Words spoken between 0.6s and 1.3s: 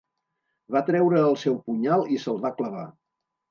Va treure